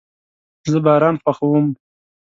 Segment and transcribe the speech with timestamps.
[0.71, 1.65] زه باران خوښوم